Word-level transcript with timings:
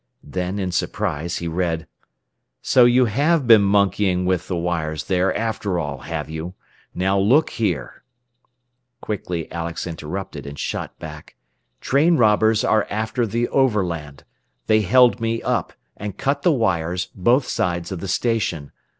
Then, 0.23 0.57
in 0.57 0.71
surprise, 0.71 1.37
he 1.37 1.47
read: 1.47 1.85
"So 2.63 2.85
you 2.85 3.05
have 3.05 3.45
been 3.45 3.61
monkeying 3.61 4.25
with 4.25 4.47
the 4.47 4.55
wires 4.55 5.03
there 5.03 5.31
after 5.37 5.77
all, 5.77 5.99
have 5.99 6.27
you? 6.27 6.55
Now 6.95 7.19
look 7.19 7.51
here" 7.51 8.01
Quickly 9.01 9.51
Alex 9.51 9.85
interrupted, 9.85 10.47
and 10.47 10.57
shot 10.57 10.97
back: 10.97 11.35
"Train 11.81 12.17
robbers 12.17 12.63
are 12.63 12.87
after 12.89 13.27
the 13.27 13.47
Overland. 13.49 14.23
They 14.65 14.81
held 14.81 15.21
me 15.21 15.39
up, 15.43 15.71
and 15.95 16.17
cut 16.17 16.41
the 16.41 16.51
wires 16.51 17.09
both 17.13 17.45
sides 17.47 17.91
of 17.91 17.99
the 17.99 18.07
station. 18.07 18.71